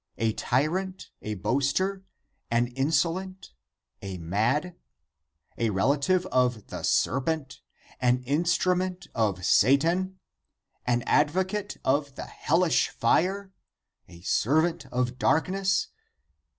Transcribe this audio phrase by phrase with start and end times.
[0.17, 1.11] a ty rant?
[1.21, 2.01] a boaster?
[2.49, 3.53] an insolent?
[4.01, 4.75] a mad?
[5.59, 7.61] a relative of the serpent?
[7.99, 10.17] an instrument of Satan?
[10.87, 13.51] an advocate of the hellish fire?
[14.09, 15.89] a servant of darkness?